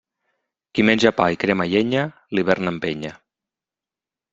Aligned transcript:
Qui 0.79 0.85
menja 0.89 1.11
pa 1.19 1.29
i 1.35 1.39
crema 1.45 1.69
llenya, 1.75 2.09
l'hivern 2.35 2.77
empenya. 2.77 3.17